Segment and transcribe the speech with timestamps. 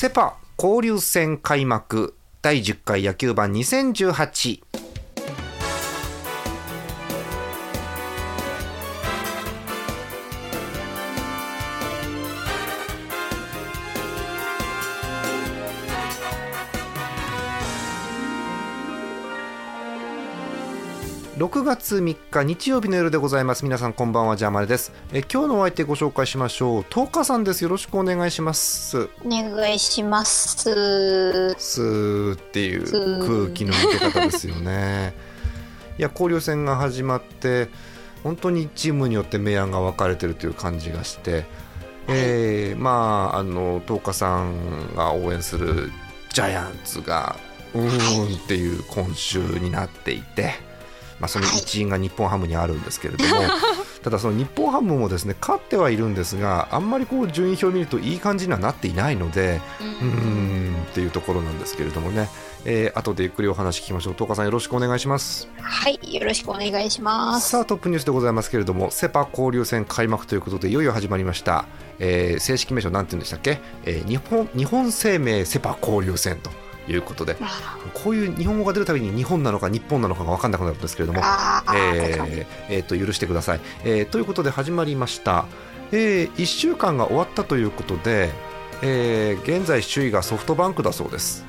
[0.00, 4.62] セパ交流戦開幕第10回野球盤2018
[21.38, 23.62] 6月3日日曜日の夜でございます。
[23.62, 24.92] 皆さんこんばんはジャーマネです。
[25.12, 26.80] え今日のお相手ご紹介しましょう。
[26.80, 27.62] 10日さんです。
[27.62, 29.08] よろしくお願いします。
[29.24, 30.56] お願いします。
[31.56, 32.82] スーっていう
[33.44, 35.14] 空気の抜け方ですよね。
[35.96, 37.68] いや交流戦が始まって
[38.24, 41.44] 本当にチームによって明暗が分かれてるという感じがして、
[42.08, 45.92] えー、まああの10日さんが応援する
[46.32, 47.36] ジャイアンツが
[47.74, 50.66] うーんっていう今週になっていて。
[51.20, 53.48] まあ、その一因が日本ハムにあるんですけれども、はい、
[54.02, 62.28] ただその日本ハムもですね勝ってはいるんですがあんまりこう順位表を見るといい感じにはなっていないのでうんっていうところなんですけれどもね、
[62.64, 64.12] えー、後でゆっくりお話聞きましょう。
[64.14, 65.48] 東川さんよろしくお願いします。
[65.60, 65.98] はい。
[66.02, 67.50] よろしくお願いします。
[67.50, 71.66] さあトップニュースでございますけれどもセパ交流戦開幕ということでいよいよ始まりました、
[71.98, 76.50] えー、正式名称なんて言うんでしたっけ、えー、日本日本生命セパ交流戦と
[76.92, 77.36] いうことで
[77.94, 84.04] こういう日本語が出るたびに日本なのか日本なのかが分かんなくなるんですけれども、えーえー、と許してください、えー。
[84.04, 85.46] ということで始まりました、
[85.92, 88.30] えー、1週間が終わったということで、
[88.82, 91.44] えー、現在首位がソフトバンクだそうです。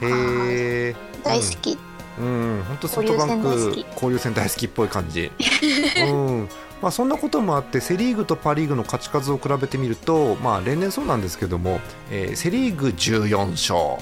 [0.00, 1.76] えー、大好き、
[2.20, 4.66] うん、本当ソフトバンク交流戦大好き。
[4.66, 5.30] っぽい感じ。
[6.08, 6.48] うん。
[6.80, 11.80] まあ、そんなこともあってセ・リーグとパ・リーグの勝ち数を比べてみると、まあ、例年そうなんですけども、
[12.10, 14.00] えー、セ・リーグ14勝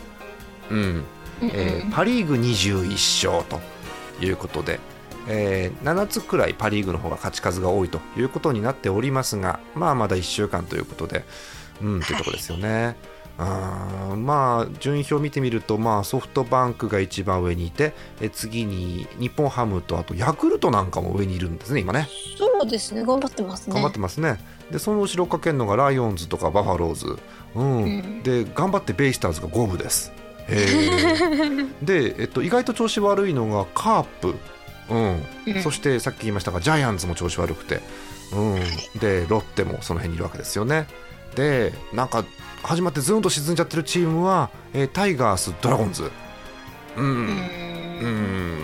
[0.71, 1.04] うん。
[1.43, 3.60] えー、パ・リーグ21勝と
[4.25, 4.81] いうことで、
[5.28, 11.25] えー、7つくらいパ・リーグの方が勝ち数が多いということになっておりますが、まあ、まだ1週間ということで、
[11.82, 12.97] うん、というところですよね。
[13.38, 22.09] あまあ順位表を見てみると、まあ、ソフトバンクが一番上にいてえ次に日本ハムとあとヤクルトなんかも上にいるんですね今ね。
[22.38, 23.04] そうですね。
[23.04, 23.75] 頑張ってますね。
[23.75, 24.41] 頑張ってますね。
[24.71, 27.19] でその後ろをかけるのがライオンズとかバファローズ、
[27.54, 30.12] うん、うん、で頑張ってベイスターズが五分です
[31.82, 34.34] で、えっと、意外と調子悪いのがカープ、
[34.88, 35.22] うん。
[35.46, 37.80] うん、そしてさっき言いましたがジャイアンツも調子悪くて、
[38.32, 40.86] うん、でロッテもその辺にいるわけですよね。
[41.34, 42.24] でなんか
[42.62, 46.10] 始まってずんと沈んじゃってるチームは、えー、タイガース、ドラゴンズ。
[46.96, 48.58] うん、うん。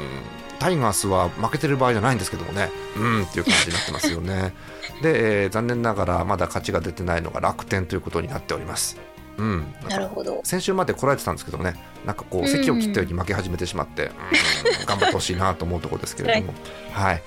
[0.58, 4.54] タイガースは負けてる場合じゃないんですけどもね、うんっていう感じになってますよね。
[5.02, 8.96] で、えー、残念ながらまだ勝ちが出てないのが楽天ということになっております。
[9.42, 10.40] うん、なるほど。
[10.44, 11.74] 先週までこらえてたんですけどね
[12.06, 14.12] なんかこう席を切ったように負け始めてしまって、うん、
[14.86, 16.54] 頑張ってほしいなと思うところですけれども。
[16.92, 17.22] はい、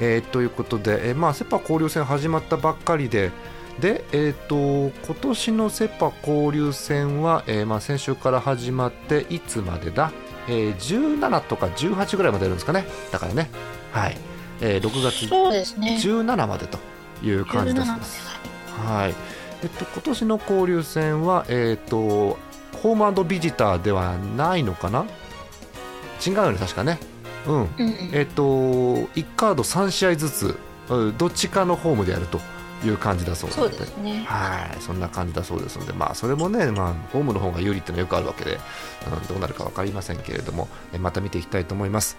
[0.00, 3.30] えー、ということで、えー、まあ、セ・パ交流戦始まったばっかりで
[3.78, 10.10] で、えーと、今年のセ・パ交流戦は、えーまあ、先週から始まっていつまでだ、
[10.48, 12.84] えー、17とか18ぐらいまでやるんですかね。
[13.12, 13.48] だからね、
[13.92, 14.18] はい。
[14.60, 16.78] えー、6月17までと
[17.22, 17.86] いう感じです。
[18.86, 22.38] はいえっと、今年の交流戦は、えっと、
[22.82, 25.04] ホームビジターではないのかな？
[26.26, 26.98] 違うよね、確かね。
[27.46, 27.68] うん。
[28.12, 30.58] えっと、1カード3試合ずつ、
[31.18, 32.40] どっちかのホームでやると
[32.84, 34.24] いう感じだそうそうですね。
[34.26, 38.58] はい、そんな感じだそうですので、まあ、それもね、まあ、ホームの方が有利っていうのはよくあるわけで、
[39.06, 40.68] うん、どうなるか分かりませんけれども、
[40.98, 42.18] また見ていきたいと思います。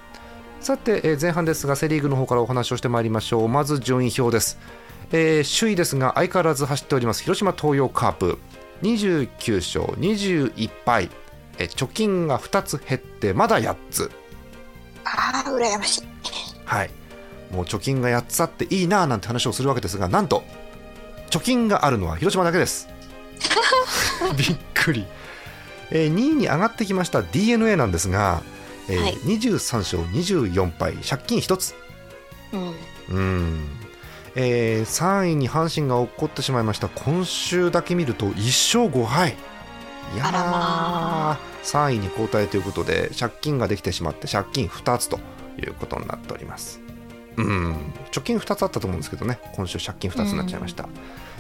[0.60, 3.50] さて、前半ですが、セ・リーグの方からお話をしてまいりましょう。
[3.50, 4.60] まず順位表です。
[5.12, 7.24] えー、首位ですが相変わらず走っております。
[7.24, 8.40] 広島東洋カープ。
[8.82, 11.10] 29勝21敗、
[11.60, 14.12] えー、貯金が2つ減ってまだ8つ。
[15.06, 16.04] ああ羨ましい。
[16.66, 16.90] はい。
[17.52, 20.44] もう貯金が8つあっていいななんて話をするわけですがなんと
[21.30, 22.88] 貯金があるのは広島だけです。
[24.38, 25.06] びっくり、
[25.92, 28.42] えー、2位に上がってきました d n a なんですが、
[28.88, 30.94] えーはい、23勝24敗。
[30.96, 31.76] 借金1つ。
[32.54, 32.76] うん。
[33.10, 33.81] うん
[34.36, 36.88] えー、3位に阪神が落っこってしまいました。
[36.90, 39.36] 今週だけ見ると1勝5敗。
[40.14, 45.20] いやー、まあ、3位に後退ということで借金ができてしまって借金2つと
[45.58, 46.82] いうことになっております。
[47.38, 47.76] うん、
[48.12, 49.40] 貯金2つあったと思うんですけどね。
[49.56, 50.88] 今週借金2つになっちゃいました、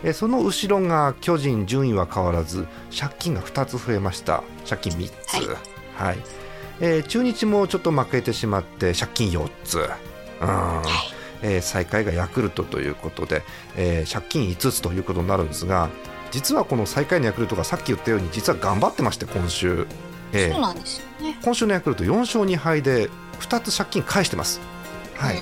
[0.03, 2.65] えその後ろが巨人順位は変わらず
[2.97, 4.43] 借金が2つ増えました。
[4.67, 5.57] 借金3つ。
[5.97, 6.17] はい、
[6.79, 9.79] えー中日もちょっと負けてしまって借金4つ。
[9.79, 10.81] うん、
[11.41, 13.43] えー最下位がヤクルトということで、
[13.75, 15.89] えー借金5つということになるんですが
[16.31, 19.85] 実はこの最下位のヤクルトがさっき言ったように実は頑張ってまして今週、
[20.33, 21.37] えーそうなんですよね。
[21.43, 23.09] 今週のヤクルト4勝2敗で
[23.39, 24.61] 2つ借金返してます。
[25.15, 25.41] はい、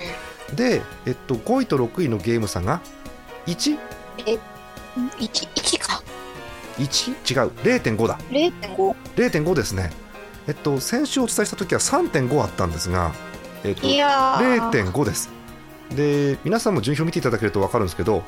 [0.56, 2.82] で、えっと、5位と6位のゲーム差が
[3.46, 3.78] 1?1
[4.98, 5.12] うん。
[5.20, 6.02] 一一か。
[6.80, 6.86] 違う
[7.64, 8.96] 0.5だ零点五。
[9.16, 9.92] 0.5ですね
[10.48, 13.14] えっと先週お伝えした時は3.5あったんですが、
[13.64, 14.72] えっと、いやー。
[14.72, 15.30] 0.5です
[15.96, 18.24] で皆さんも順位表見ていただけると分かるんですけど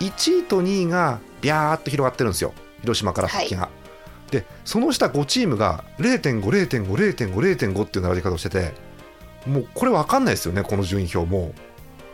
[0.00, 2.52] 1位と2位がビャーっと広がってるんですよ。
[2.82, 3.68] 広島から先が、
[4.30, 8.72] でその下5チームが0.50.50.50.5っていう並び方をしてて
[9.46, 11.54] もうこれ分かんないですよねこの順位表も。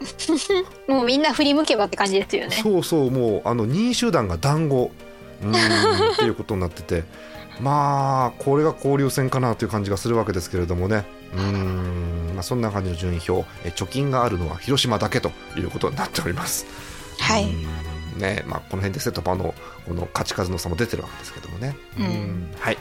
[0.88, 2.56] もうみんな振り向けばって感じですよね。
[2.62, 4.90] そうそうもうあの2位集団が団子。
[5.42, 5.52] うーん
[6.12, 7.04] っていうことになってて。
[7.60, 11.04] まあこれが交流戦かなという感じがするわけですけれどもね
[11.34, 13.46] うーん、まあ、そんな感じの順位表。
[13.64, 16.66] え貯金があるのは広島だけということになっております。
[17.18, 17.44] はい。
[17.44, 18.20] うん。
[18.20, 19.54] ねまあ、この辺でセットパの
[19.86, 21.76] この勝ち数の差も出てるわけですけどもね。
[21.98, 22.54] うん。
[22.58, 22.78] はい。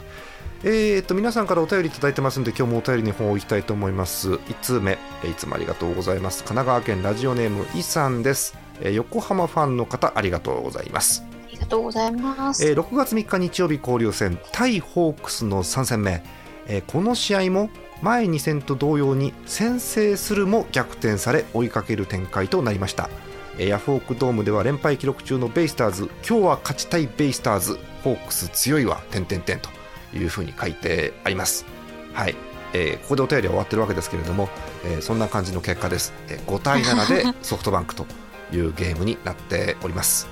[0.66, 4.32] えー、っと皆さんからお便りいただいてますんで今日もお便りの方をいきたいと思います。
[4.32, 6.44] 1通目、えーいつもありがとうございます。
[6.44, 12.66] 神奈川県ラジオネームいさんです、えー横浜ファンの方ありがとうございます、ありがとうございます。
[12.66, 16.24] えー6月3日日曜日交流戦対ホークスの3戦目、
[16.68, 17.70] えーこの試合も
[18.04, 23.10] 前2戦と同様に先制するも逆転され追いかける展開となりました。
[23.58, 29.70] えーヤフオクドームでは連敗記録中のベイスターズ今日は勝ちたいベイスターズホークス強いわ点々点と。
[30.16, 31.66] いうふうに書いてあります。
[32.14, 32.36] はい、
[32.74, 34.50] えーここでお便りは終わってるわけですけれども、
[34.86, 38.06] えーそんな感じの結果です、えー5対7で ソフトバンクと
[38.52, 40.28] いうゲームになっております。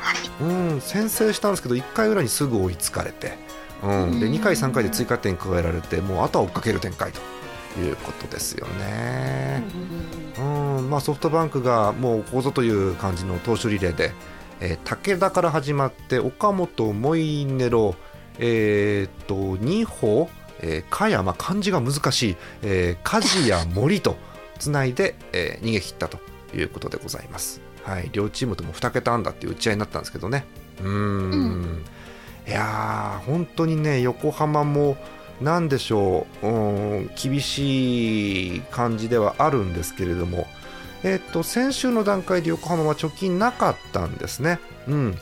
[0.00, 0.16] はい。
[0.40, 3.38] うん先制したんですけど1回裏にすぐ追いつかれて、
[3.82, 4.32] うん、でうん。
[4.32, 7.20] 2回、3回で追加点加えられてもうあとは追っかける展開と
[7.80, 9.62] いうことですよね。
[10.38, 10.42] う
[10.82, 14.12] んまあ、ソフトバンクがもうここぞという感じの投手リレーで、
[14.60, 17.94] えー武田から始まって岡本、モイネロ、
[18.38, 20.28] えーっと二歩、
[20.60, 24.16] えー、茅山、漢字が難しい、えー、梶谷、森と
[24.58, 26.18] つないで、えー逃げ切ったと
[26.54, 27.60] いうことでございます。
[27.84, 30.44] はい、両チームとも2桁安打っていう打ち合いになったんですけどね。
[30.80, 31.84] うーん
[32.50, 34.96] いやー本当にね横浜も
[35.40, 36.50] なんでしょうう
[37.02, 40.48] ん厳しい感じではあるんですけれども、
[41.04, 44.58] えっと先週の段階で横浜は貯金なかったんですね。
[44.88, 45.16] うん。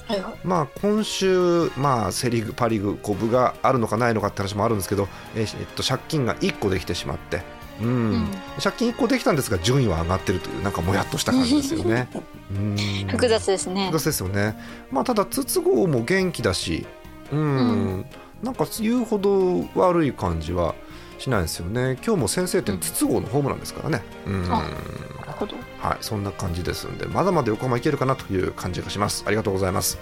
[0.44, 7.42] まあ、今週、まあ、セ・リーグ、パ・リーグこう部があるのかないのかって話もあるんですけど、えーえっと、借金が1個できてしまって、
[7.80, 8.28] うんうん
[8.62, 12.08] 借金1個できたんですが順位は上がってるというなんかもやっとした感じですよね。
[12.50, 12.76] うん
[13.08, 13.98] 複雑ですね複。
[13.98, 14.58] 雑ですよね。
[14.90, 16.86] まあ、ただ筒香も元気だし、
[17.32, 18.06] うん、うん
[18.42, 20.76] なんか言うほど悪い感じは
[21.18, 21.98] しないですよね。
[22.06, 24.02] 今日も先制点、うん筒香のホームランですからね。
[24.26, 25.56] うんあなるほど。
[25.80, 29.24] はい、そんな感じですんで、まだまだ横浜いけるかなという感じがします。
[29.26, 29.98] ありがとうございます。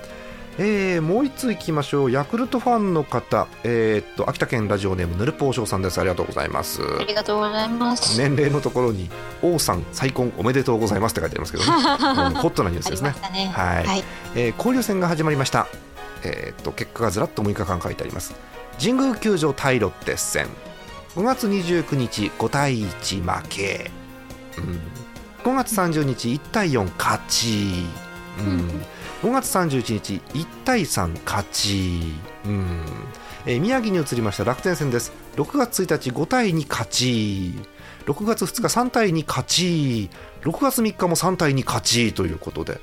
[0.58, 2.10] えーもう一ついきましょう。
[2.10, 5.98] ヤクルトファンの方、えーっと、秋田県ラジオネームぬるぽうしょうさんです。
[5.98, 6.80] ありがとうございます。
[6.82, 8.18] ありがとうございます。
[8.18, 9.10] 年齢のところに、
[9.42, 11.70] 王さん再婚おめでとうございますって書いてありますけどね。
[12.28, 13.50] うんホットなニュースですねね。
[13.54, 14.04] はいはい。
[14.34, 15.66] えー交流戦が始まりました、
[16.26, 18.34] えーっと結果がずらっと6日間書いてあります。
[18.80, 20.48] 神宮球場対ロッテ戦。
[21.14, 23.90] 5月29日5対1負け、
[24.58, 27.86] うん、5月30日1対4勝ち、
[28.38, 28.84] うん、
[29.26, 32.12] 5月31日1対3勝ち、
[32.44, 32.82] うん。
[33.46, 35.12] えー宮城に移りました楽天戦です。
[35.36, 37.54] 6月1日5対2勝ち。
[38.04, 40.10] 6月2日3対2勝ち。
[40.42, 42.80] 6月3日も3対2勝ちということで、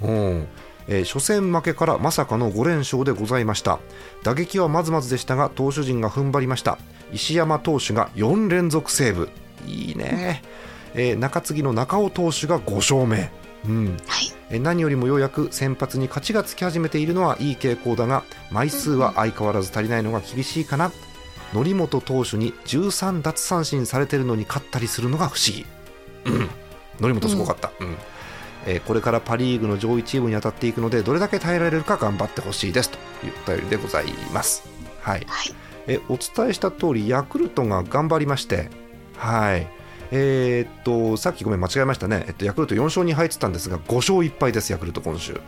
[0.00, 0.48] うん
[0.88, 3.78] えー初戦負けからまさかの5連勝でございました。
[4.22, 6.78] 打撃はまずまずでしたが投手陣が踏ん張りました。
[7.12, 9.30] 石山投手が4連続セーブ。
[9.66, 10.42] いいね、
[10.94, 13.30] えー中継ぎの中尾投手が5勝目、
[13.66, 13.96] うん。
[14.06, 14.32] はい。
[14.50, 20.92] えー何よりもようやく先発に勝ちがつき始めているのはいい傾向だが枚数は相変わらず足りないのが厳しいかな。
[21.52, 25.64] 則本投手に13奪三振されてるのに勝ったりするのが不思議、
[26.24, 26.50] うん、
[27.00, 27.96] 則本すごかった、うん
[28.66, 34.66] えーこれからパ・リーグの上位チームに当たっていくのでどれだけ耐えられるか頑張ってほしいですというお便りでございます、
[35.00, 35.24] はい。
[35.26, 35.54] はい。
[35.86, 38.70] えお伝えした通りヤクルトが頑張りまして、
[39.16, 39.66] はい。
[40.10, 45.40] えーっとさっきごめん間違えましたね、えっと、ヤクルト4勝2敗ってたんですが5勝1敗です、ヤクルト今週。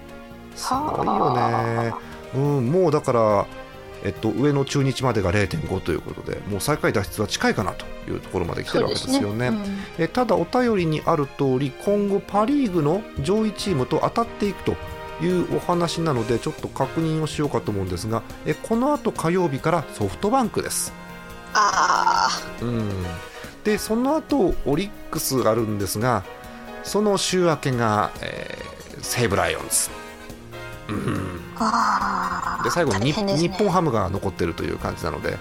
[0.54, 1.92] すごいよね、
[2.34, 3.46] うん、もうだから
[4.06, 9.48] えっと、上の中日までが0.5ということでもう最下位脱出は近いかなというところまで来てるわけですよね。
[9.48, 9.76] そうですね。
[9.98, 14.76] えただお便りにある通り今後パ・リーグの上位チームと当たっていくと
[15.22, 20.92] いうお話なのでちょっと確認をしようかと思うんですがえこの後火曜日からソフトバンクです。
[21.54, 22.28] あ
[22.60, 22.90] うん、
[23.64, 26.22] でその後オリックスがあるんですが
[26.84, 29.88] その週明けが、えー西武ライオンズ、
[30.88, 31.25] うん、
[32.64, 33.36] で最後にね。
[33.36, 35.38] 日本ハムが残ってるという感じなので、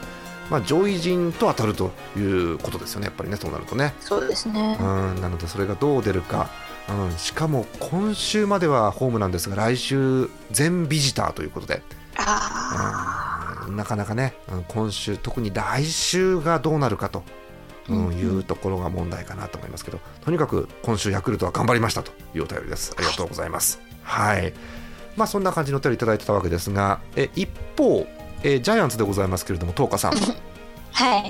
[0.49, 4.77] まあ、上位陣と当たるということですよねやっぱりねそうなるとね、そうですね。
[4.79, 6.49] うん、なのでそれがどう出るか、
[6.89, 11.81] うん、しかも今週まではホームなんですが来週全ビジターということで、
[12.17, 17.23] あうんなかなかね、うん今週特に来週がどうなるかと、
[17.89, 18.13] うんうんうん。
[18.17, 22.93] いうところが問題かなと思いますけどとにかく今週ヤクルトは頑張りましたというお便りです。
[22.97, 23.79] ありがとうございます。
[24.01, 24.53] はい、
[25.17, 28.07] まあそんな感じのお便りいただいてたわけですがえ一方
[28.43, 30.13] えジャイアンツでございますけれども東花さん。
[30.13, 30.35] ー
[30.91, 31.21] はい。
[31.23, 31.29] うん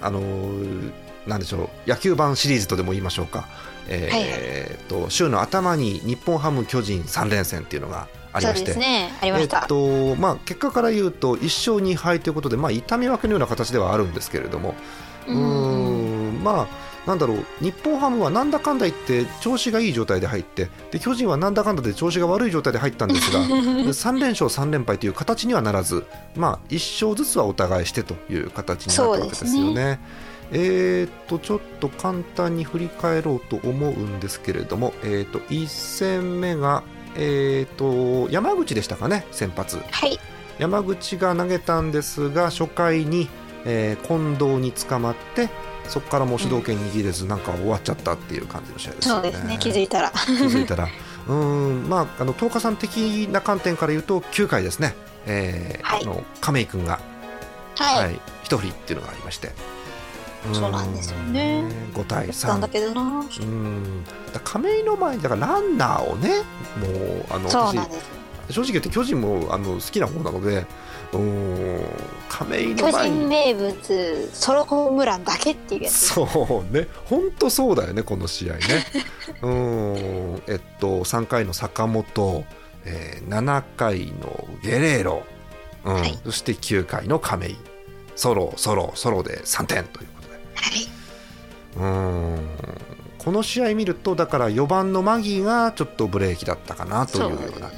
[0.00, 0.92] あのー
[1.26, 3.46] なんでしょう野球版シリーズとでも言いましょうか、
[3.88, 8.66] えーと週の頭に日本ハム巨人3連戦っていうのがありまして。
[8.66, 9.12] ですね。
[9.20, 14.74] ありました、えっとまあ、結果から言うと1勝2敗ということで、まあ、痛み分けのような形ではあるんですけれども。
[15.28, 16.66] うーんまあ
[17.06, 26.04] なんだろう日本ハムはなんだかんだ言って調子がいい状態で入ってで巨人はなんだかんだで調子が悪い状態で入ったんですが 3連勝3連敗という形にはならず、
[26.36, 30.00] まあ、1勝ずつはお互いしてという形になったわけですよね。
[30.52, 36.82] えーっとちょっと簡単に振り返ろうと思うんですけれども、えーっと1戦目が、
[37.16, 39.78] えーっと山口でしたかね先発。
[39.90, 40.18] はい。
[40.58, 43.28] 山口が投げたんですが初回に、
[43.64, 45.48] えー近藤に捕まって
[45.88, 49.22] そこからもう主導権握れず、なんか終わっちゃったっていう感じの試合ですよね。
[49.22, 50.10] そうですね気づいたら。
[50.10, 50.88] 気づいたら。
[51.28, 54.94] うーんまああの東花さん的な観点から言うと9回ですね、
[55.26, 56.02] えーはい。
[56.02, 57.00] あの亀井君が、
[57.76, 58.20] はい、はい。
[58.44, 59.52] 一振りっていうのがありまして。
[60.52, 61.64] そうなんですよね。
[61.94, 63.02] 5対なんだ3けどな。
[63.02, 64.04] うん。
[64.32, 66.38] だ亀井の前にだからランナーをね
[66.78, 68.19] もうあの私そうなんです
[68.52, 70.66] 正直言って巨人もあの好きな方なので
[72.28, 76.08] 亀井巨人の前に名物ソロホームランだけっていうやつ。
[76.08, 76.86] そうね。
[77.04, 78.60] 本当そうだよねこの試合ね。
[79.42, 80.42] うーん。
[80.46, 82.44] えっと3回の坂本、
[82.84, 85.22] えー7回のゲレーロ、
[85.84, 85.94] うん。
[85.94, 86.18] はい。
[86.24, 87.56] そして9回の亀井。
[88.16, 90.34] ソロソロソロで3点ということで。
[90.54, 90.88] はい、
[91.76, 92.48] うーん
[93.22, 97.70] この試合見るとだから4番のマギーがちょっとブレーキだったかなというような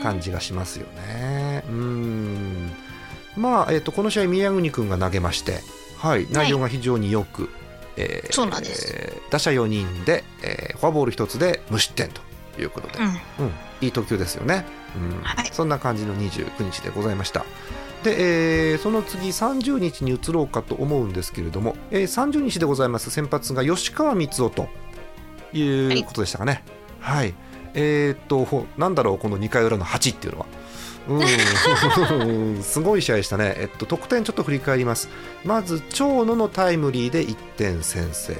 [0.00, 1.64] 感じがしますよね。
[1.68, 2.70] うーん。
[3.36, 5.58] まあ、えっとこの試合宮國君が投げまして、
[5.98, 7.48] はい、内容が非常によく、
[7.96, 8.94] えーそうなんです。
[8.96, 12.20] えー打者4人で、えーフォアボール1つで無失点と
[12.60, 13.06] いうことで、うん。
[13.06, 13.14] うん。
[13.80, 14.64] いい投球ですよね、
[14.96, 15.22] うん。
[15.22, 15.50] はい。
[15.52, 17.44] そんな感じの29日でございました。
[18.04, 24.68] で、えーその次30日に移ろうかと思うんですけれども、えー30日でございます先発が吉川光夫と
[25.58, 26.62] いうことでしたかね。
[27.00, 27.34] はい、
[27.74, 30.46] えーっとほなんだろうこの2回裏の8っていうのは。
[31.08, 32.62] うん。
[32.64, 35.08] すごい試合でしたね、えっと、得点ちょっと振り返ります。
[35.44, 38.34] まず長野のタイムリーで1点先制、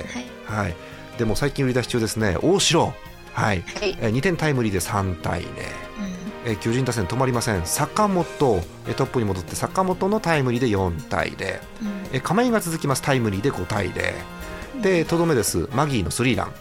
[0.49, 0.63] はい。
[0.65, 0.77] はい、
[1.19, 2.39] でも最近売り出し中ですね。
[2.41, 2.95] 大城、はい。
[3.35, 3.65] はい。
[4.01, 5.47] えー2点タイムリーで3対0、
[6.47, 7.63] えー巨人打線止まりません。
[7.65, 8.25] 坂本。
[8.87, 11.89] えートップに戻って坂本のタイムリーで4対0、うん。
[12.13, 13.03] えー亀井が続きます。
[13.03, 14.13] タイムリーで5対0
[14.81, 15.69] でとどめです。
[15.75, 16.53] マギーのスリーラン、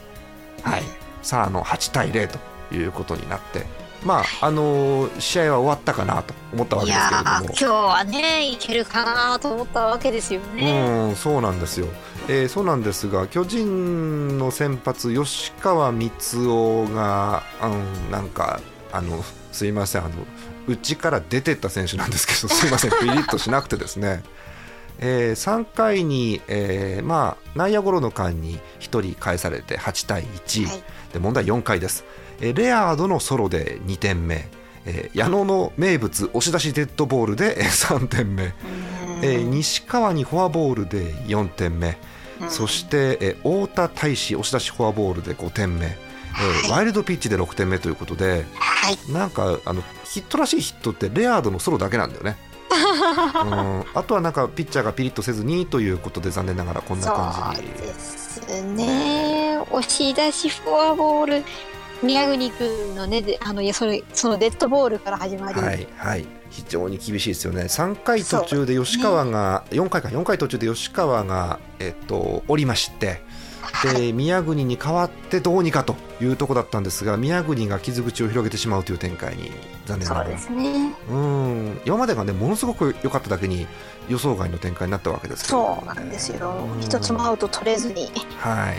[0.63, 0.83] はい、
[1.21, 2.29] さああの8対0
[2.69, 3.65] ということになって
[4.05, 7.37] まああのー試合は終わったかなと思ったわけですけれども。
[7.37, 11.07] ー今日はねいけるかなと思ったわけですよね。
[11.09, 11.87] うん、そうなんですよ、
[12.27, 16.11] えーそうなんですが巨人の先発吉川光
[16.47, 18.59] 夫が、うん、なんか
[18.91, 20.11] あのすいませんあの
[20.67, 24.23] うちから出てった選手なんですけどすいませんピリッとしなくてですね、
[25.05, 30.83] え3回に、えーまあ、内野ゴロの間に1人返されて8対1、はい。
[31.11, 32.05] で問題4回です、
[32.39, 34.47] えーレアードのソロで2点目、
[34.85, 38.53] えー矢野の名物押し出しデッドボールでえー3点目、
[39.21, 41.97] えー西川にフォアボールで4点目、
[42.41, 42.49] うん。
[42.49, 48.97] そして、えー太田大使押し出しフォアボールで5点目、えーワイルドピッチで6点目ということではい。
[49.11, 52.37] なんかあのヒットらしいヒットってレアードのソロだけなんだよね。
[52.73, 53.85] うん。
[53.93, 59.59] あとはなんかピッチャーがピリッとせずにということで残念ながらこんな感そうじにですね。
[59.71, 61.43] 押し出しフォアボール
[62.01, 66.25] 宮国君のねであのいやそれそのデッドボールから始まり、はいはい。
[66.53, 67.63] 非常に厳しいですよね。
[67.63, 73.23] 3回途中で吉川が、4回か4回途中で吉川が、えっと、降りまして
[73.81, 79.51] で宮国に代わってどうにかというところだったんですが宮国が傷口を広げてしまうという展開に
[79.85, 80.25] 残念ながら。
[80.25, 80.95] そうですね。
[81.09, 81.81] うん。
[81.85, 83.67] 今までがねものすごく良かっただけに
[84.09, 85.75] 予想外の展開になったわけですけど。
[85.75, 86.67] そうなんですよ。
[86.75, 86.81] うん。
[86.81, 88.09] 一つもアウト取れずに。
[88.37, 88.77] はい、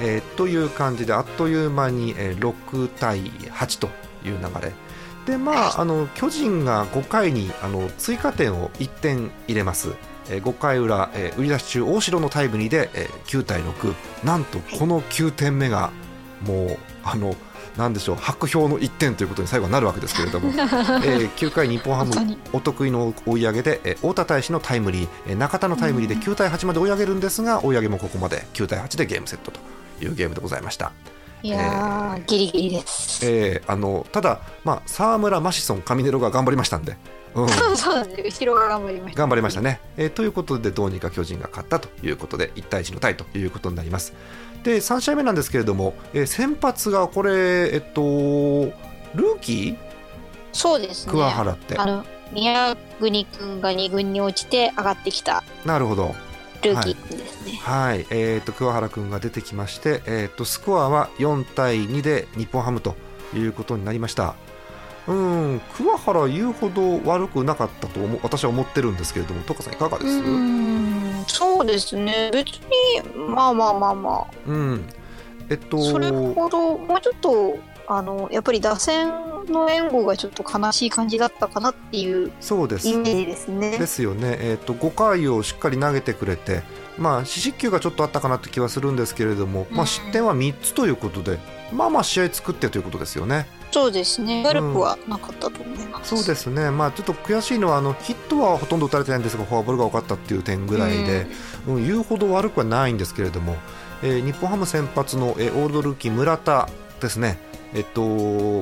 [0.00, 3.88] えーという感じであっという間に、えー6対8と
[4.24, 4.72] いう流れ。
[5.26, 9.90] でまああの巨人が5回にあの追加点を1点入れます、
[10.28, 15.90] えー5回裏、えー売り出し中大城のタイムリーで、えー9対6なんとこの9点目が
[16.46, 17.34] もうあの
[17.76, 22.12] なんでしょう白氷の1点ということに最後はなるわけですけれども、 えー9回日本ハム
[22.52, 29.60] お得意の追い上げで、えー太田大使のタイムリー、えー中田のタイムリーで9対8まで追い上げるんですが追い上げもここまで9対8でゲームセットと
[30.04, 30.92] いうゲームでございました、
[31.42, 33.20] いやー、ギリギリです。
[33.24, 36.98] えーあのただ、まあ、沢村マシソン上ネロが頑張りましたんで、
[37.34, 39.18] うん、そうなんです後ろが頑張りました。
[39.18, 44.12] 頑張りましたね、えーということでどうにか巨人が勝ったということで1対1のタイということになります。
[44.62, 49.76] で3試合目なんですけれども、えー先発がこれえっとルーキー？
[50.52, 51.12] そうですね。
[51.12, 56.14] 桑原って、あの宮国君が2軍に落ちて上がってきたなるほど。
[56.62, 57.52] ルーキー君ですね。
[57.60, 62.94] はい、えー、と桑原君が出てきまして、えー、とスコアは4対2で日本ハムと
[63.34, 64.34] いうことになりました。
[65.08, 72.30] うん桑原言うほど悪くなかったと思う私は思ってるんですけれども、トカさん、いかがでうす、ん、そうですね。
[72.32, 74.88] 別にまあまあまあまうん。
[75.50, 79.10] えっとあ、それほどもうちょっとあのやっぱり打線
[79.48, 83.78] の援護がちょっと悲しい感じだったかなっていうそうですイメージですね。
[83.78, 86.62] ですよね、えー、と5回をしっかり投げてくれて、
[86.98, 91.38] まあ、四死球がちょっとあったかなって気はするんですけれども、まあ、うん失点は3つということで、
[91.72, 93.46] まあまあ試合作ってということですよね。
[93.72, 94.44] そうですね。
[94.44, 96.14] 悪くはなかったと思います。
[96.14, 101.26] そうですね、まあ、ちょっと悔しいのはあのヒットはほとんど打たれてないんですがフォアボールが多かったっていう点ぐらいで、
[101.66, 103.56] うん言うほど悪くはないんですけれども、
[104.02, 106.68] えー日本ハム先発の、えーオールドルーキー村田
[107.00, 107.38] ですね、
[107.74, 108.02] えっと、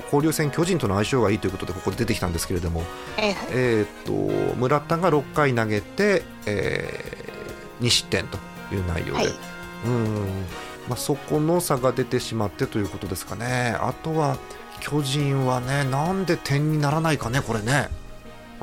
[0.05, 2.81] 交流戦巨人との相性がいいということでここで出てきたんですけれども、
[3.17, 4.13] はいはいえーっと
[4.57, 7.21] 村田が6回投げて、え
[7.81, 8.39] 2失点と
[8.73, 9.27] いう内容で、はい
[9.87, 10.15] うん
[10.89, 13.77] まあ、そこの差が出てしまってということですかね。
[13.81, 14.39] あとは
[14.81, 17.89] 巨人はね、なんで点にならないかね、これね。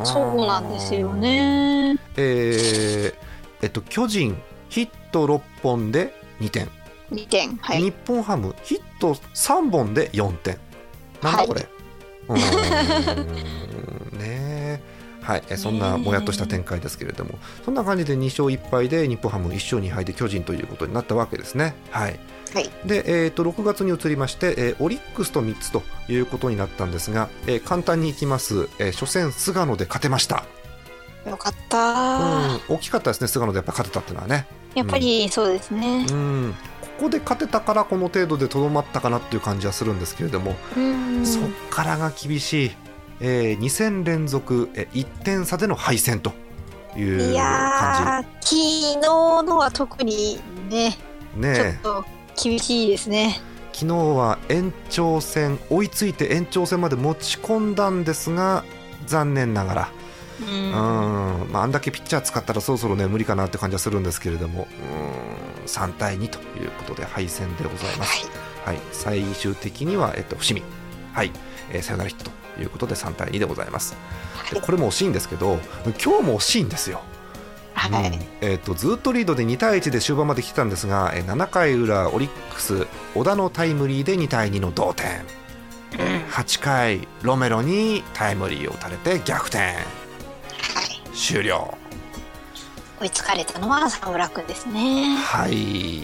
[0.04, 1.98] そうなんですよね。
[2.16, 3.16] えー
[3.62, 4.38] えっと、巨人、
[4.70, 6.70] ヒット6本で2点、
[7.12, 7.58] 2点。
[7.58, 7.82] はい。
[7.82, 10.58] 日本ハム、ヒット3本で4点。
[11.22, 11.68] なんだはいこれ。
[12.30, 14.82] うーん ねえ
[15.22, 21.76] はい、えそんなもやっとした展開ですけれども、そんな感じで2勝1敗で日本ハム1勝2敗で巨人ということになったわけですね。
[21.92, 22.18] はい、
[22.54, 22.70] はい。
[22.86, 30.46] で、えー、と6月に移りまして、えーオリックスと3つということになったんですが、えー簡単にいきます、えー初戦、菅野で勝てました、
[31.30, 34.48] よかった、うん、大きかったですね、菅野でやっぱ勝てたっていうのはね。
[34.76, 36.06] やっぱりそうですね。
[36.10, 41.26] うんここで勝てたからこの程度でとどまったかなっていう感じはするんですけれども、うん。
[41.26, 42.72] そっからが厳しい、
[43.20, 46.34] え2戦連続、え1点差での敗戦と
[46.96, 50.98] いうい感やー、昨日のは特にね、
[51.36, 52.06] じ、ねちょえっと
[52.42, 53.42] 厳しいですね。
[53.74, 58.66] 昨日は延長戦追いついて延長戦まで持ち込んだんですが
[59.06, 59.92] 残念ながら、
[60.42, 60.50] うん。
[60.50, 61.52] うん。
[61.52, 64.68] まあ、あんだけピッチャー使ったらそろそろね無理かなって感じはするんですけれども。
[64.82, 68.30] うん3対2ということで敗戦でございます。
[68.66, 70.64] はい、最終的には、えっと、伏見、
[71.14, 71.32] はい
[71.72, 73.96] えーサヨナラヒットということで3対2でございます。
[74.52, 75.60] でこれも惜しいんですけど
[76.04, 77.02] 今日も惜しいんですよ。
[77.74, 77.92] はい。
[77.92, 78.08] はい。
[78.08, 85.22] うんえー、とずっとリードで2対1で終盤まで来てたんですが、えー7回裏オリックス小田のタイムリーで2対2の同点
[86.32, 89.78] 8回ロメロにタイムリーを打たれて逆転はい。
[91.16, 91.78] 終了
[93.00, 95.16] 追いつかれたのは沢村くんですね。
[95.16, 95.52] はい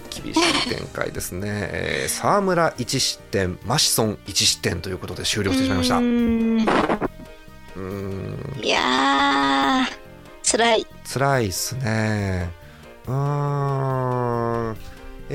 [0.10, 5.98] 厳しい展開ですね、えー沢村1失点マシソン1失点ということで終了してしまいました。
[5.98, 6.68] うん。
[8.62, 10.88] いやー、辛い。
[11.12, 12.52] 辛いっすね。
[13.08, 13.93] うーん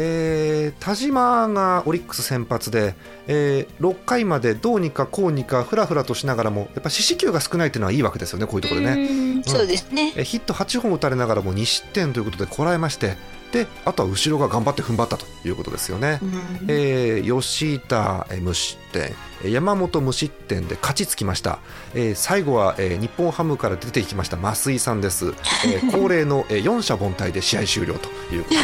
[0.00, 2.94] えー田島がオリックス先発で、
[3.26, 10.12] えー6回までどうにかこうにかふらふらとしながらもやっぱ四死球が少ないっていうのはいいわけですよねこういうところでね、うんそうですね。
[10.16, 13.16] えーヒット8本打たれながらも2失点ということでこらえまして
[13.52, 16.30] であとは後ろが頑張って踏ん張ったということですよね、うん。
[16.68, 19.14] えー吉田、えー無失点。
[19.42, 21.60] えー山本無失点で勝ちつきました、
[21.94, 25.34] えー最後は、えー日本ハムから出てきました増井さんです、
[25.66, 28.60] えー 恒例の、えー4者凡退で試合終了ということで。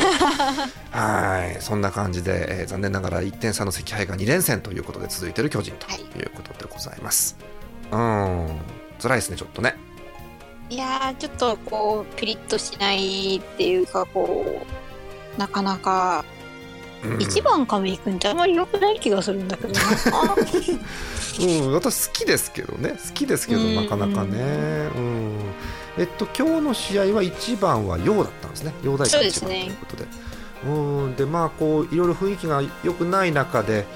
[0.91, 1.57] はい。
[1.61, 5.87] そんな感じで、えー残念ながら1点差の惜敗が2連戦ということで続いている巨人と
[6.19, 7.37] いうことでございます、
[7.91, 8.49] うん。
[9.01, 9.77] 辛いですねちょっとね
[10.71, 14.45] いやー、ちょっとこう、ピリッとしないっていうか、こ
[15.37, 16.25] う、なかなか
[17.05, 17.23] うん。
[17.23, 19.81] 一番亀井君ってあんまり良くない気がするんだけどな。
[21.41, 22.91] うん、私好きですけどね。
[22.91, 23.77] 好きですけどうん。
[23.77, 24.39] なかなかね。
[24.97, 25.33] うん。
[25.99, 28.73] えっと今日の試合は1番は陽だったんですね。
[28.83, 30.05] 陽大会1番ということで。
[30.67, 30.69] う
[31.09, 31.17] ん。
[31.17, 33.87] でまあこういろいろ雰囲気が良くない中で、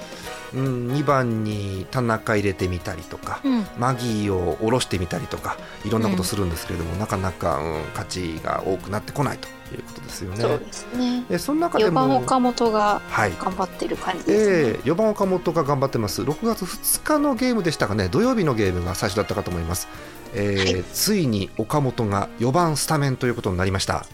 [0.53, 3.65] うん、2番に田中入れてみたりとかうん。
[3.77, 10.41] マギーを下ろしてみたりとかいろんなことするんですけれども、なかなか、うん、勝ちが多くなってこないということですよね。
[10.41, 11.25] そうですね。
[11.29, 13.33] えその中で4も番岡本がはい。
[13.39, 16.21] 頑張ってる感じですね、えー、4番岡本が頑張ってます。
[16.21, 18.07] 6月2日のゲームでしたかね。
[18.09, 19.87] 土曜日のゲームが最初だったかと思います、
[20.33, 20.83] えーはい。
[20.93, 24.05] ついに岡本が4番スタメンということになりました。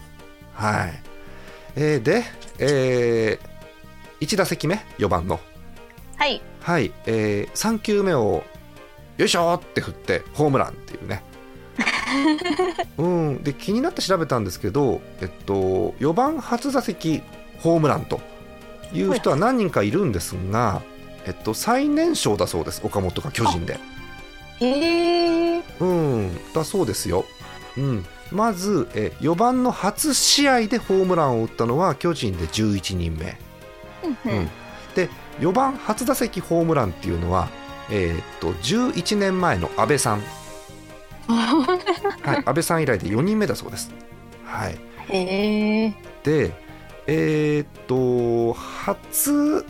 [0.54, 1.02] はい、
[1.76, 2.24] えーで、
[2.58, 3.38] え
[4.20, 5.40] 1打席目4番の
[6.16, 6.40] はい。
[6.60, 8.42] はい、え3球目を
[9.18, 11.22] よいしょーって振ってホームランっていうね。
[12.96, 17.22] うん、で気になって調べたんですけど、えっと、4番初打席
[17.58, 18.20] ホームランと
[18.92, 20.80] いう人は何人かいるんですが、
[21.26, 22.80] えっと、最年少だそうです。
[22.82, 23.78] 岡本が巨人で、
[24.60, 27.24] へえうん、だそうですよ、
[27.76, 33.38] うん、まずえ4番の初試合でホームランを打ったのは巨人で11人目、
[34.24, 34.50] うん、
[34.94, 37.48] で4番初打席ホームランっていうのは、
[37.90, 40.22] えーっと11年前の阿部さん、
[41.28, 43.92] はい、安倍さん以来で4人目だそうです。
[44.44, 44.78] はい、
[45.10, 46.52] へえで、
[47.06, 49.64] えーっと初、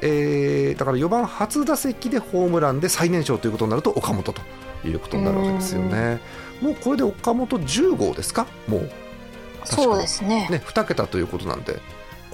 [0.00, 4.42] えーだから4番初打席でホームランで最年少ということになると岡本と
[4.86, 6.20] いうことになるわけですよね。
[6.60, 8.46] もうこれで岡本10号ですか？
[8.68, 8.90] もう。
[9.64, 10.46] そうですね。
[10.50, 11.80] ね2桁ということなんで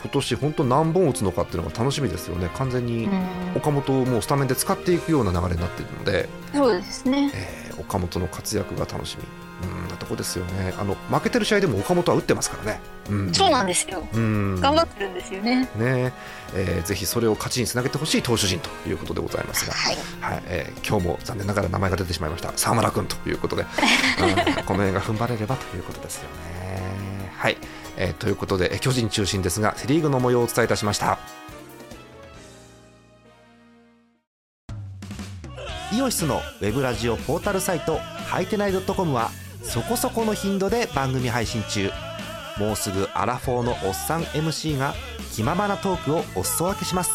[0.01, 2.51] 今年本当何本打つのかっていうのが楽しみですよね。
[2.55, 3.23] 完全にうん。
[3.57, 6.29] 岡本をもうスタメンで使っていくような流れになっているので。
[6.55, 7.31] そうですね。
[7.35, 9.25] えー岡本の活躍が楽しみ。
[9.63, 10.73] うんなとこですよね。
[10.79, 14.07] あの負けてる試合でも岡本は打ってますからね、うん、そうなんですよ。
[14.13, 14.61] うん。
[14.61, 15.69] 頑張ってるんですよね。
[15.77, 16.13] ね。
[16.55, 19.97] えーぜひそれを勝ちにつなげてほしい投手陣ということでございますが、はい。
[20.21, 20.43] はい。
[20.47, 22.53] えー今日も残念ながら名前が出てしまいました。
[22.57, 27.33] 沢村君ということで、 うんこの辺が踏ん張れればということですよね。
[27.37, 27.57] はい、
[27.97, 31.19] えーということで巨人中心ですがセ・リーグの模様をお伝えいたしました。
[35.93, 39.31] イオシスのウェブラジオポータルサイトはいてない .com は
[39.63, 41.91] そこそこの頻度で番組配信中。
[42.59, 44.95] もうすぐアラフォーのおっさん MC が
[45.33, 47.11] 気ままなトークをお裾分けします。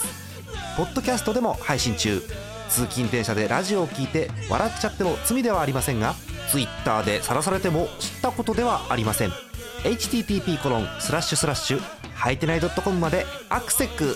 [0.75, 2.21] ポッドキャストでも配信中。
[2.69, 6.15] 通勤電車でラジオを聞いて笑っちゃっても罪ではありませんが
[6.51, 9.44] Twitter で晒されても知ったことではありません。
[9.85, 11.79] Http コロンスラッシュスラッシュ
[12.15, 14.15] はいてない .com までアクセック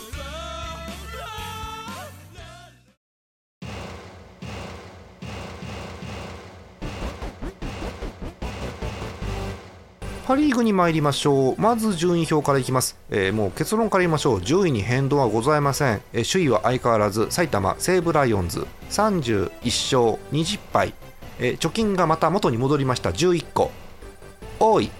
[10.26, 11.60] パ・リーグに参りましょう。
[11.60, 14.42] まず順位表からいきます、えーもう結論から言いましょう。
[14.42, 18.68] 順位に変動はございません、えー首位は相変わらず埼玉西武ライオンズ。
[18.92, 20.94] 31勝20敗、
[21.40, 23.10] えー貯金がまた元に戻りました。
[23.10, 23.72] 11個。
[24.60, 24.92] 多い。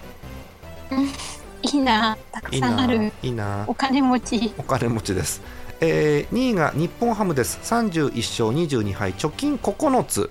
[1.62, 4.54] いいなたくさんあるいいなお金持ち。
[4.58, 5.42] お金持ちです、
[5.80, 7.58] えー2位が日本ハムです。
[7.62, 10.30] 31勝22敗貯金9つ。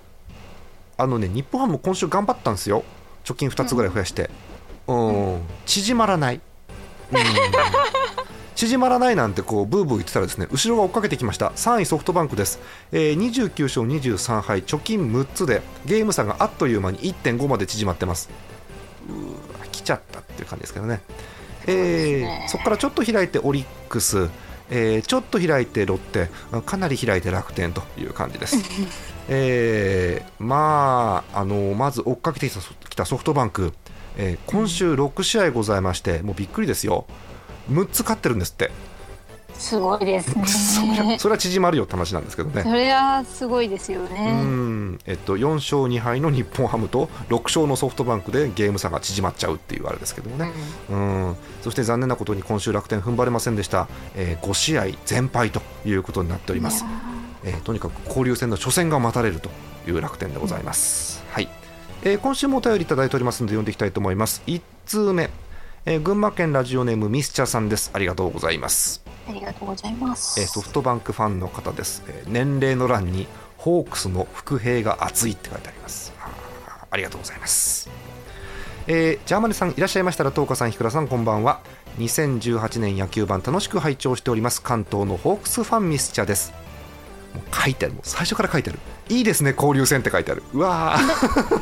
[0.97, 2.83] あのね日本ハム今週頑張ったんですよ。
[3.23, 4.29] 貯金2つぐらい増やして。
[4.87, 5.41] うん。
[5.65, 6.41] 縮まらない、
[7.11, 7.19] うん。
[8.55, 11.51] 縮まらないなんてこうブーブー言ってたらですね後ろが追っかけてきました。
[11.55, 12.59] 3位ソフトバンクです、
[12.91, 18.29] えー29勝23敗貯金6つでゲーム差があっという間に1.5まで縮まってます。
[19.07, 21.01] うーわ来ちゃったっていう感じですけどね。
[21.67, 24.29] えーねそこからちょっと開いてオリックス、
[24.69, 26.29] えーちょっと開いてロッテ。
[26.65, 28.57] かなり開いて楽天という感じです、
[29.27, 33.73] えーまああのまず追っかけてきたきたソフトバンク、
[34.17, 37.05] えー今週6試合ございましてもうびっくりですよ。
[37.71, 38.71] 6つ勝ってるんですって、
[39.59, 41.17] すごいですね。
[41.19, 42.63] それは縮まるよって話なんですけどね。
[42.63, 44.99] それはすごいですようねん。
[45.05, 50.51] えっと、4勝2敗の日本ハムと6勝のソフトバンクでゲーム差が縮まっちゃうっていうあれですけどもね、
[50.89, 51.35] うん。
[51.61, 56.85] そして残念なことに今週楽天踏ん張れませんでした、え5試合全敗ということになっております、
[57.43, 59.49] えーとにかく交流戦の初戦が待たれると
[59.87, 61.49] いう楽天でございます、はい。
[62.03, 64.41] えー今週もお便りいただいておりますので読んでいきたいと思います。
[64.47, 65.29] 1通目、
[65.85, 67.91] えー群馬県ラジオネームミスチャさんです。
[67.93, 70.39] ありがとうございますありがとうございます。
[70.39, 76.13] えーソフトバンクファンの方です、えー年齢の欄にホークスの伏兵が熱いって書いてあります。
[76.17, 76.29] は
[76.67, 77.89] あありがとうございます、
[78.87, 81.59] えージャーマネさんいらっしゃいましたら東花さん日倉さんこんばんは。
[81.97, 86.53] 2018年野球版楽しく拝聴しております関東のホークスファンミスチャです。
[87.35, 87.93] もう書いてある。
[87.95, 88.79] もう最初から書いてある。
[89.09, 90.43] いいですね交流戦って書いてある。
[90.53, 91.59] うわー。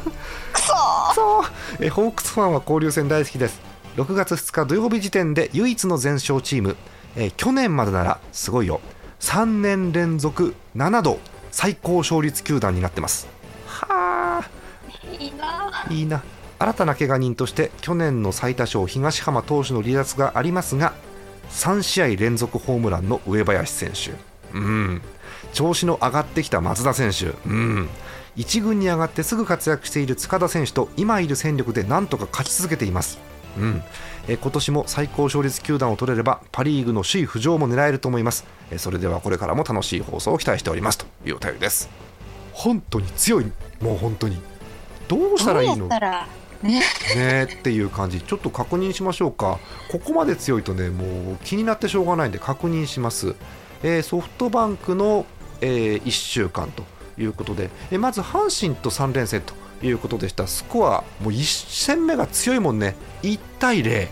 [0.54, 0.74] くそ
[1.16, 1.44] そう
[1.82, 3.60] えーホークスファンは交流戦大好きです。
[3.96, 6.78] 6月2日土曜日時点で唯一の全勝チーム
[7.18, 8.80] えー去年までならすごいよ。
[9.20, 11.20] 3年連続7度
[11.52, 13.28] 最高勝率球団になってます。
[13.66, 14.50] はあ。
[15.20, 15.86] いいな。
[15.90, 16.24] いいな。
[16.60, 20.94] 新たな怪我人として去年の最多勝東浜投手の離脱がありますが
[21.52, 24.14] 3試合連続ホームランの上林選手。
[24.58, 25.02] うん。
[25.54, 27.28] 調子の上がってきた松田選手。
[27.48, 27.90] うん。
[28.38, 33.18] 一軍に上がってすぐ活躍している塚田選手と今いる戦力でなんとか勝ち続けています
[33.58, 33.84] うん、
[34.28, 40.98] えー今年も最高勝率球団を取れればパ・リーグの首位浮上も狙えると思います、えーそれではこれからも楽しい放送を期待しております。
[40.98, 41.90] というお便りです。
[42.54, 44.40] 本当に強いもう本当に。
[45.08, 45.88] どうしたらいいの？
[46.64, 46.82] ね。
[47.16, 48.20] ねっていう感じ。
[48.22, 49.60] ちょっと確認しましょうか。
[49.92, 53.36] ここまで強いとねもう気になってしょうがないんで確認します、
[53.84, 55.26] えーソフトバンクの、
[55.62, 56.84] え1週間と
[57.18, 60.48] いうことで、えーまず阪神と3連戦ということでした。
[60.48, 62.96] スコアもう1戦目が強いもんね。
[63.24, 64.08] 1対0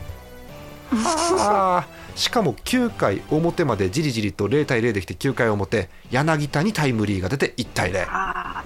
[0.92, 8.64] はあしかも9回表までじりじりと0対0できて9回表柳田にタイムリーが出て1対0あ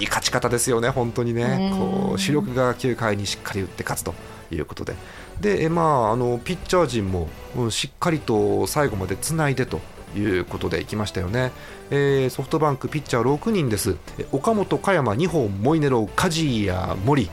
[0.00, 1.78] いい勝ち方ですよね、本当にね、うん。
[1.78, 4.14] こう主力が9回にしっかり打って勝つと
[4.50, 4.94] いうことで、
[5.40, 9.80] でえまあ、あのピッチャー陣も、うんしっかりと最後までつないでと
[10.16, 11.52] いうことでいきましたよね、
[11.90, 17.26] えーソフトバンクピッチャー6人です、え岡本、加山、二本、モイネロ、梶谷、森、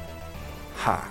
[0.77, 1.03] はあ、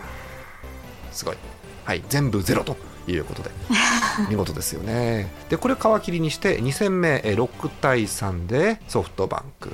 [1.12, 1.36] すごい、
[1.84, 2.76] はい、全部ゼロと
[3.06, 3.50] いうことで、
[4.30, 5.30] 見事ですよね。
[5.50, 9.70] で、これ皮切りにして、2戦目、えー6対3でソフトバンク、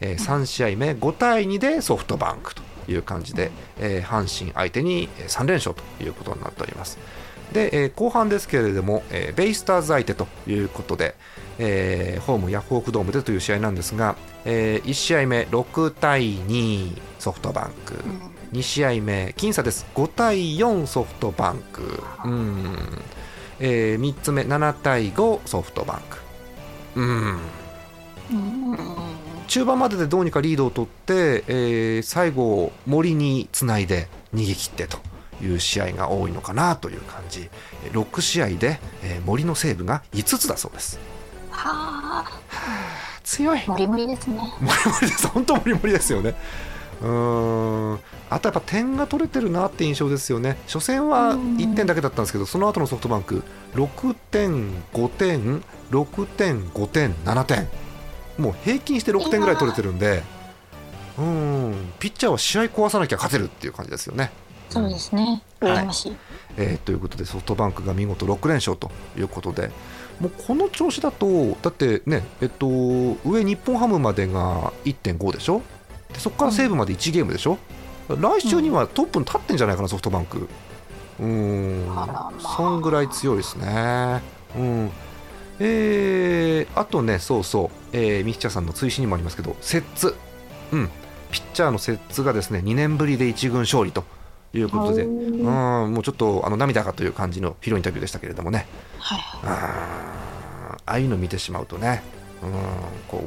[0.00, 6.98] えー3試合目、5対2でソフトバンクという感じで、えー阪神相手にえー3連勝ということになっております。
[7.52, 11.14] で、えー後半ですけれども、えーベイスターズ相手ということで、
[11.62, 17.94] えーホームヤフオクドームでという試合なんですが、え1試合目6対2ソフトバンク、
[18.52, 19.86] 2試合目僅差です。
[19.94, 22.02] 5対4ソフトバンク。
[22.24, 23.02] うん、
[23.60, 26.18] え3つ目7対5ソフトバンク。
[26.96, 27.36] うん。
[27.36, 27.38] ー
[28.32, 28.34] う
[28.74, 28.76] ん。
[29.46, 34.98] 中盤まででどうにかリードを取って、えー最後森につないで逃げ切ってと
[35.42, 37.50] いう試合が多いのかなという感じ。
[37.92, 40.98] 6試合で、えー森のセーブが5つだそうです
[41.50, 42.30] はあ。
[43.22, 43.62] 強い。
[43.66, 44.36] モリモリですね。
[44.36, 45.28] モリモリです。
[45.28, 46.34] 本当モリモリですよね。
[47.00, 48.00] うーん。
[48.28, 50.58] あとやっぱ点が取れてるなって印象ですよね。
[50.66, 53.42] 初戦は1点だけだったんですけどその後のソフトバンク
[53.74, 57.68] 6点5点6点5点7点。
[58.38, 60.22] もう平均して6点ぐらい取れてるんで
[61.18, 61.92] うん。
[61.98, 64.30] ピッチャーは試合壊さなきゃ勝てるっていう感じですよね。
[64.70, 65.42] そうですね。
[65.60, 66.16] 羨ましい、
[66.56, 69.70] えーということでソフトバンクが見事6連勝ということで
[70.20, 75.62] もうこの調子だとだってねえっと上日本ハムまでが1.5でしょ？
[76.12, 77.58] でそこから西武まで1ゲームでしょ、
[78.08, 80.48] 来週にはトップに立ってんじゃないかなソフトバンク。
[81.20, 81.86] うーん。
[82.40, 84.22] そんぐらい強いですね。
[84.56, 84.90] うん。
[85.58, 90.14] えー、あとねそうそう、えー、ミキチャさんの追試にもありますけど摂津。
[90.72, 90.88] うん。
[91.30, 94.04] ピッチャーの摂津がですね2年ぶりで1軍勝利と
[94.52, 98.66] いうことで、うん、もうちょっとあの涙がという感じのヒーローインタビューでしたけれどもね、
[98.98, 99.18] はい。
[99.18, 100.20] はいあー
[100.86, 102.02] ああいうの見てしまうとね、
[102.42, 102.52] うん、
[103.06, 103.22] こ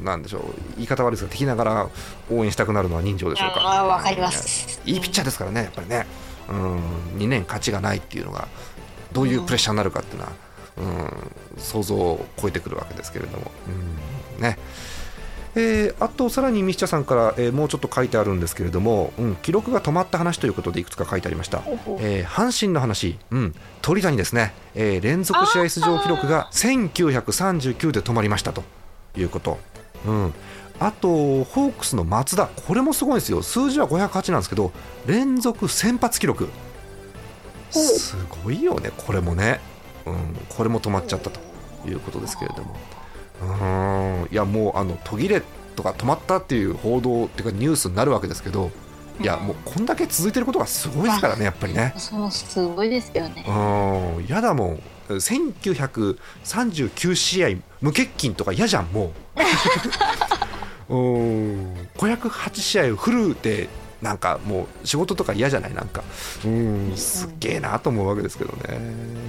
[0.00, 0.42] うなんでしょう、
[0.76, 1.88] 言い方悪いですが、敵ながら
[2.30, 3.60] 応援したくなるのは人情でしょうか。
[3.60, 4.80] あーわかります。
[4.84, 6.06] いいピッチャーですからね、やっぱりね、
[6.48, 6.78] うん、
[7.18, 8.48] 2年勝ちがないっていうのが、
[9.12, 10.32] どういうプレッシャーになるかっていうのは、
[10.76, 14.58] うん、想像を超えてくるわけですけれども、うんね
[15.56, 21.62] えーあとさらにミッチャさんから、えーもうちょっと書いてあるんですけれども、うん、記録が止まった話ということでいくつか書いてありました。
[22.00, 28.62] えー阪神の話、うん、鳥谷ですね、えー連続試合出場記録が1939で止まりましたと。
[29.16, 29.58] いうこと、
[30.06, 30.34] うん、
[30.80, 31.08] あと
[31.44, 34.72] ホークスの松田、これもすごいんですよ、数字は508なんですけど、
[35.06, 36.48] 連続先発記録、
[37.70, 39.60] すごいよね、これもね、
[40.06, 41.40] うん、これも止まっちゃったと
[41.86, 42.76] いうことですけれども、
[43.42, 45.42] うん、いや、もうあの途切れ
[45.76, 48.70] とか止まったっていう報道っていうか、ニュースになるわけですけど、
[49.20, 51.94] いや、もうこんだけ続いてることがすごいですからね、やっぱりね。
[51.96, 53.52] そうすごいですよねう
[54.22, 54.82] ん、やだもん。
[55.08, 57.48] 1939試合
[57.80, 59.12] 無欠勤とか嫌じゃんも
[60.88, 60.90] う。
[60.94, 63.68] うん、508試合フルで
[64.02, 65.74] なんかもう仕事とか嫌じゃない？
[65.74, 66.02] なんか。
[66.44, 68.78] うん、すっげえなと思うわけですけどね。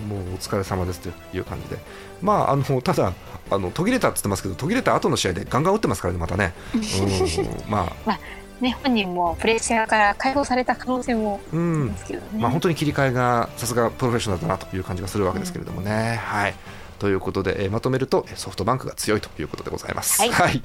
[0.09, 1.77] もうお疲れ様ですという感じで。
[2.21, 3.13] まああのただ
[3.51, 6.53] あの途切れたって言ってますけど途切れた後の試合でガンガン打ってますからねまたね。
[6.73, 8.19] うん、まあ
[8.61, 16.19] ね本人もプレッシャーから解放された可能性もありうんますけどね、まあ、本当に切り替えがさすがプロフェッショナルだなという感じがするわけですけれどもね。
[16.23, 16.55] はい
[16.99, 20.21] ということで、えーまとめるとえーソフトバンクが強いということでございます。
[20.29, 20.61] はい。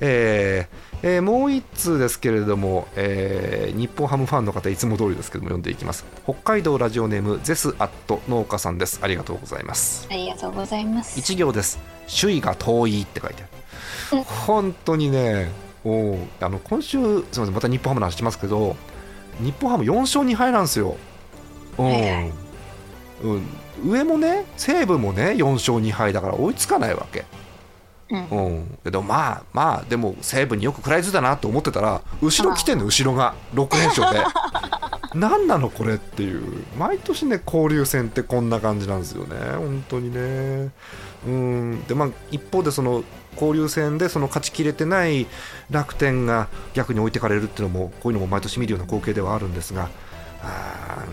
[0.00, 6.04] えーえーもう一通ですけれども、えー日本ハムファンの方いつも通りですけども読んでいきます。
[6.24, 9.00] 北海道ラジオネームゼスアット農家さんです。
[9.02, 10.06] ありがとうございます。
[10.10, 11.18] ありがとうございます。
[11.18, 11.78] 一行です。
[12.20, 13.46] 首位が遠いって書いてあ
[14.16, 14.18] る。
[14.18, 14.24] うん。
[14.24, 15.50] 本当にね
[15.84, 18.74] おうあの今週すみませんまた日本ハムの話しますけど
[19.40, 20.96] 日本ハム4勝2敗なんですよ、
[21.78, 21.84] うん。
[21.84, 22.32] はいはい。
[23.22, 23.42] うん、
[23.84, 27.24] 上もね西武もね4勝2敗だから追いつかないわけ、
[28.10, 28.26] うん。
[28.28, 34.24] うん、でもまあまあでも西武によく食らいついたなと思ってたら後ろ来てんの後ろが6連勝で。
[35.14, 36.64] 何なのこれっていう。
[36.76, 39.36] 毎年ね交流戦ってこんな感じなんですよね。
[39.56, 40.70] 本当にね。
[41.24, 41.84] うん。
[41.86, 45.26] でまあ一方でその交流戦でその勝ちきれてない
[45.70, 49.88] 楽天が逆に置いてかれるっていうのもこういうのも毎年見るような光景ではあるんですが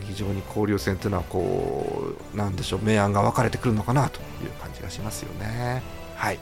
[0.07, 5.81] 非常に交流戦っていうのはこうなんでしょう明暗が分かれてくるのかなという感じがしますよね。
[6.15, 6.39] はい。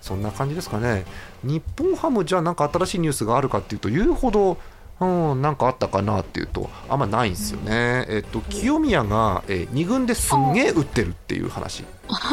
[0.00, 1.04] そんな感じですかね。
[1.42, 4.58] 日本ハムじゃあなんか新しいニュースがあるかっていうと言うほど
[5.00, 11.84] うん、なんかあったかなっていうとあんまないんですよね、えっと、清宮が、え2軍ですんげえ打ってるっていう話、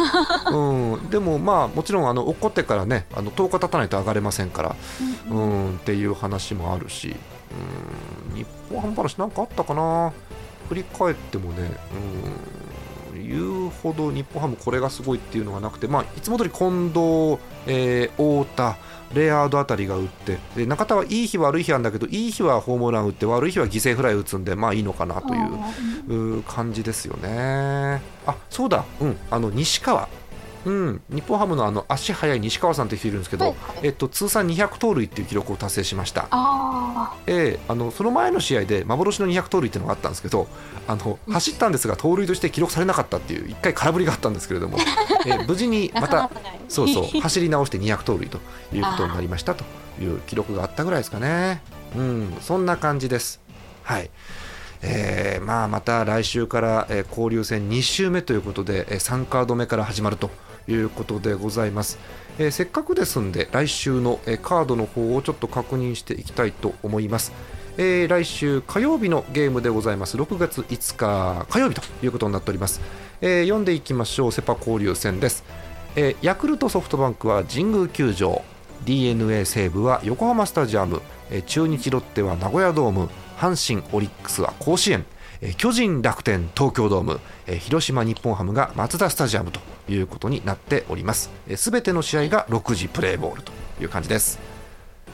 [0.51, 4.75] うん、でもまあもちろんあの怒ってからねあの10日経たないと上がれませんから、
[5.29, 7.15] うん、っていう話もあるし、
[8.69, 10.13] うん、日本ハム話なんかあったかな？
[10.69, 11.69] 振り返ってもね、
[13.13, 18.77] うん、言うほど日本ハムこれがすごいっていうのがなくて、まあ、いつも通り近藤、えー太田
[19.13, 25.37] レアードあたりが打ってで中田はいい日悪い日なんだけどいい日はホームラン打って悪い日は犠牲フライ打つんでまあいいのかなとい
[26.09, 28.01] うう感じですよね。
[28.25, 30.09] あそうだ、うん、あの西川、
[30.65, 36.27] うん、日本ハムのあの足速い西川さんって人いるんですけど、はいはいえっと、通算200盗塁っていう記録を達成しました。
[36.31, 40.47] あええあのその前の試合で幻の200盗塁っていうのがあったんですけど
[40.87, 44.77] あの走ったんですが盗塁として記録されなかったっていう1回空振りがあったんですけれども、
[45.25, 46.01] ええ無事にあ。
[46.01, 46.29] また
[46.67, 48.39] そうそう走り直して200盗塁と
[48.73, 49.63] いうことになりましたと
[50.01, 51.61] いう記録があったぐらいですかね。
[51.95, 53.39] うん、そんな感じです。
[53.83, 54.09] はい。
[54.81, 60.29] えーまあ、また来週から、えー交流戦2週目ということで、えー3カード目から始まると
[60.67, 61.97] いうことでございます。
[62.37, 67.31] えーせっかくですんで来週の、えーカードの方をちょっと確認していきたいと思います。
[67.77, 70.17] えー来週火曜日のゲームでございます。
[70.17, 72.81] 6月5日火曜日ということになっております、
[73.21, 74.31] えー読んでいきましょう。
[74.31, 75.43] セ・パ交流戦です、
[75.95, 78.41] えーヤクルトソフトバンクは神宮球場。
[78.83, 81.01] d n a 西武は横浜スタジアム、
[81.31, 83.09] えー中日ロッテは名古屋ドーム。
[83.37, 85.05] 阪神オリックスは甲子園。
[85.57, 94.39] 巨人楽天東京ドームえー広島日本ハムがマツダスタジアムということになっておりますすべての試合が6時プレーボールという感じです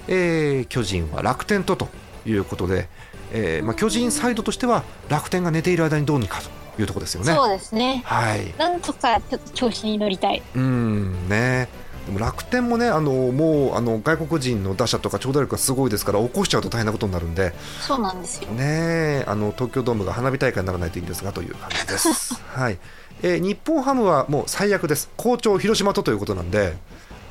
[0.07, 1.89] えー巨人は楽天とと
[2.25, 2.87] いうことで、
[3.33, 7.33] えーまあ、巨人サイドとしては楽天が寝ている間にどうにかというところですよね。
[7.33, 8.01] そうですね。
[8.05, 10.41] はい、なんとかちょっと調子に乗りたい。
[10.55, 11.67] うんね
[12.05, 18.49] でも楽天もねあのもうあの外国人の打者とか長打力がすごいですから起こしちゃうと大変なことになるんでそうなんですよ。
[18.51, 22.33] ねあの東京ドームが花火大会にならないといいんですがという感じです。
[22.53, 22.79] はい
[23.23, 26.75] えー日本ハムはもう最悪です好調広島とということなんで、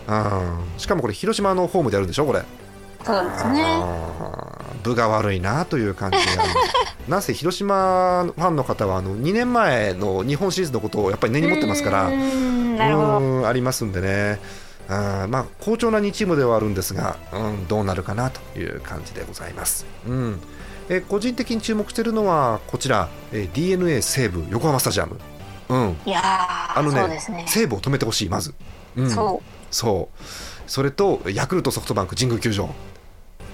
[0.07, 2.43] うん、しかもこれ広島のホームでやるんでしょこれ。
[3.05, 3.65] そうですね。
[4.81, 6.45] あー分が悪いなという感じが
[7.09, 14.41] なんせ広島ファンの方はあの2年前の日本シリーズのことをやっぱり根に持ってますからうーんありますんでね。
[14.89, 20.41] あーまあ好調な2チームではあるんですが、うん、どうなるかなという感じでございます、うん。
[20.89, 25.17] えー個人的に注目しているのはこちら、えー d n a 西武横浜スタジアム、
[25.69, 27.45] うん、いやーあのねね。
[27.47, 28.53] 西武を止めてほしいまず、
[28.97, 30.23] うん、そそう。
[30.67, 32.69] それとヤクルトソフトバンク神宮球場。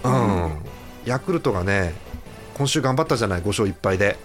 [0.05, 0.53] うん、
[1.07, 1.95] ヤクルトがね
[2.55, 4.17] 今週頑張ったじゃない5勝1敗で、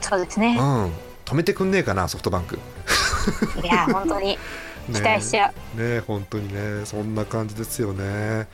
[0.00, 0.56] う、そうですね。
[0.58, 0.92] うん、
[1.24, 4.38] 止めてくんねえかなソフトバンクいやー本当に
[4.92, 5.80] 期待しちゃう。
[5.80, 8.46] ね本当にねそんな感じですよね、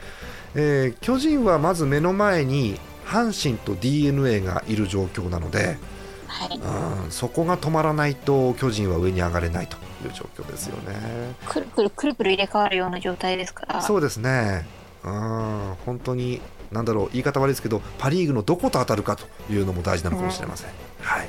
[0.54, 5.76] えー巨人はまず目の前に阪神と d n a がいる状況なので、
[6.26, 7.04] はい。
[7.04, 10.96] うん、そこが止まらないと巨人は上に上がれないという状況ですよね。
[11.46, 13.82] くるくるくるくる入れ替わるような状態ですから。
[13.82, 14.66] そうですね、
[15.04, 16.40] うん、本当に、
[16.72, 20.70] なんだろう、言い方悪いですけど、パ・リーグのどこと当たるかというのも大事なのかもしれません。
[21.00, 21.28] はい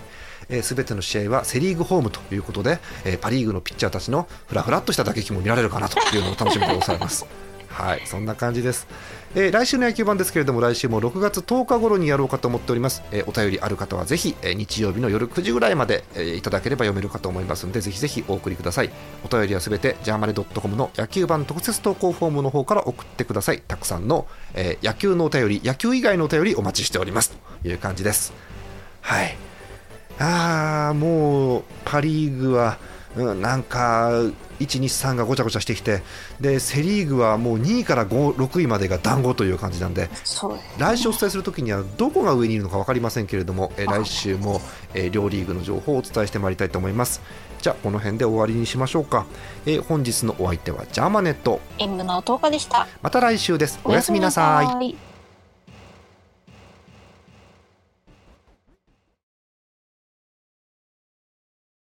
[0.49, 7.52] えー、全ての試合はセ・リーグホームということで、えーパ・リーグのピッチャーたちのふらふらっとした打撃も見られるかなというのを楽しみでございます。
[7.73, 8.87] はい、そんな感じです、
[9.33, 18.91] えー来週の野球版ですけれども来週も6月10日頃にやろうかと思っております、えーお便りある方はぜひ、えー日曜日の夜9時ぐらいまで、えーいただければ読めるかと思いますのでぜひぜひお送りください。
[19.25, 23.61] お便りはすべてジャーマネドットコムの野球版特設投稿フォームの方から送ってください。
[23.67, 27.31] たくさんの、えー野球のお便り野球以外のお便りお待ちしております。
[27.63, 28.33] という感じです。
[29.01, 29.35] はい。
[30.19, 32.77] あーもうパ・リーグは、
[33.15, 34.11] うん、なんか
[34.63, 36.01] 1、2、3がごちゃごちゃしてきて
[36.39, 40.09] でセ・リーグはもう2位から5 6位までが団子という感じなんで
[40.77, 44.61] 来週お伝えするときにはどこが上にいるのか分かりませんけれども、え来週も、
[44.93, 47.21] え両リーグの情報をお伝えしてまいりたいと思います。
[47.61, 49.25] じゃあこの辺で終わりにしましょうか、
[49.65, 51.59] え本日のお相手はジャーマネット。
[51.77, 52.87] M の10日でした。
[53.01, 53.79] また来週です。
[53.83, 55.12] おやすみなさい